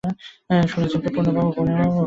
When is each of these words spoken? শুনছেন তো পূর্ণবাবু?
শুনছেন 0.71 0.99
তো 1.03 1.09
পূর্ণবাবু? 1.15 1.51